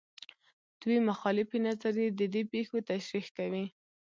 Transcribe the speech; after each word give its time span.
دوې 0.81 0.97
مخالفې 1.09 1.57
نظریې 1.67 2.07
د 2.19 2.21
دې 2.33 2.41
پېښو 2.51 2.77
تشریح 2.89 3.27
کوي. 3.37 3.65